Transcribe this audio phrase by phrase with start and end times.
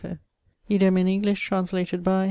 [0.67, 2.19] Idem, in English, translated by